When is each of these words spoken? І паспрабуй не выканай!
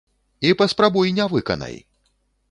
І 0.47 0.53
паспрабуй 0.61 1.11
не 1.19 1.27
выканай! 1.33 1.75